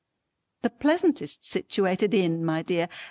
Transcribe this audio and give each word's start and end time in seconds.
The 0.63 0.71
pleasantest 0.71 1.45
situated 1.47 2.15
inn 2.15 2.43
my 2.43 2.63
dear! 2.63 2.89